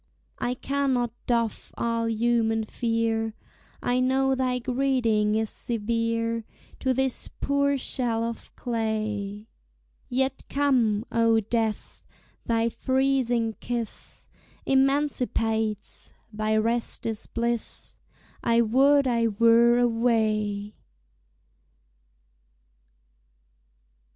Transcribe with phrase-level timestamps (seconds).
[0.39, 3.35] I cannot doff all human fear;
[3.83, 6.43] I know thy greeting is severe
[6.79, 9.47] To this poor shell of clay:
[10.09, 12.03] Yet come, O Death!
[12.47, 14.27] thy freezing kiss
[14.65, 16.13] Emancipates!
[16.33, 17.95] thy rest is bliss!
[18.43, 20.73] I would I were away!